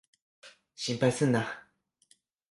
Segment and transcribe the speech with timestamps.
[0.73, 1.47] 心配すんな。